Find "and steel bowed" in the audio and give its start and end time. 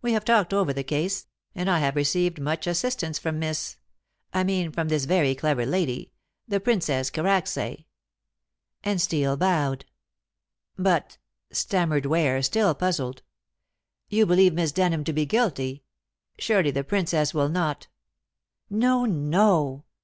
8.84-9.84